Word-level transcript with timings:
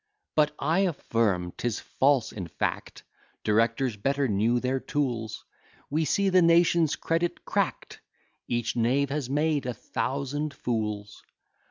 But, 0.35 0.55
I 0.57 0.79
affirm, 0.79 1.51
'tis 1.55 1.79
false 1.79 2.31
in 2.31 2.47
fact, 2.47 3.03
Directors 3.43 3.95
better 3.97 4.27
knew 4.27 4.59
their 4.59 4.79
tools; 4.79 5.45
We 5.91 6.05
see 6.05 6.29
the 6.29 6.41
nation's 6.41 6.95
credit 6.95 7.45
crack'd, 7.45 7.99
Each 8.47 8.75
knave 8.75 9.11
has 9.11 9.29
made 9.29 9.67
a 9.67 9.75
thousand 9.75 10.55
fools. 10.55 11.21